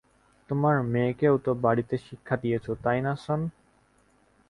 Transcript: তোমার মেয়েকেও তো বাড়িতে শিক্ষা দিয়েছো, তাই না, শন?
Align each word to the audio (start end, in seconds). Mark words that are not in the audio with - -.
তোমার 0.49 0.75
মেয়েকেও 0.93 1.35
তো 1.37 1.51
বাড়িতে 1.65 1.95
শিক্ষা 2.07 2.35
দিয়েছো, 2.37 2.71
তাই 2.83 2.99
না, 3.01 3.13
শন? 3.23 3.41